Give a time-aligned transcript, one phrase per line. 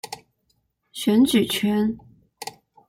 [0.91, 1.95] 选举权。